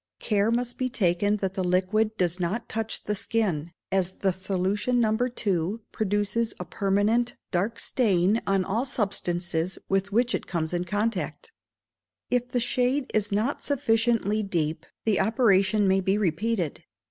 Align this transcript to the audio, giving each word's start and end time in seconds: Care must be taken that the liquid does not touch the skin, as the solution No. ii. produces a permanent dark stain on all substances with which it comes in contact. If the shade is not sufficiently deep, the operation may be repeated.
Care 0.17 0.49
must 0.49 0.79
be 0.79 0.89
taken 0.89 1.37
that 1.45 1.53
the 1.53 1.63
liquid 1.63 2.17
does 2.17 2.39
not 2.39 2.67
touch 2.67 3.03
the 3.03 3.13
skin, 3.13 3.71
as 3.91 4.13
the 4.13 4.31
solution 4.31 4.99
No. 4.99 5.15
ii. 5.45 5.77
produces 5.91 6.55
a 6.59 6.65
permanent 6.65 7.35
dark 7.51 7.77
stain 7.77 8.41
on 8.47 8.65
all 8.65 8.83
substances 8.83 9.77
with 9.89 10.11
which 10.11 10.33
it 10.33 10.47
comes 10.47 10.73
in 10.73 10.85
contact. 10.85 11.51
If 12.31 12.49
the 12.49 12.59
shade 12.59 13.11
is 13.13 13.31
not 13.31 13.63
sufficiently 13.63 14.41
deep, 14.41 14.87
the 15.05 15.19
operation 15.19 15.87
may 15.87 15.99
be 15.99 16.17
repeated. 16.17 16.83